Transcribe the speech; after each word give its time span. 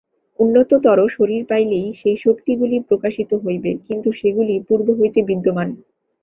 উন্নততর 0.39 0.99
শরীর 1.07 1.41
পাইলেই 1.45 1.87
সেই 1.99 2.17
শক্তিগুলি 2.17 2.77
প্রকাশিত 2.89 3.31
হইবে, 3.43 3.71
কিন্তু 3.87 4.09
সেগুলি 4.11 4.55
পূর্ব 4.67 4.87
হইতেই 4.99 5.27
বিদ্যমান। 5.29 5.69